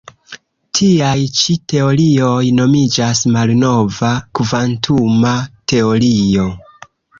[0.77, 5.37] Tiaj ĉi teorioj nomiĝas malnova kvantuma
[5.75, 6.51] teorio.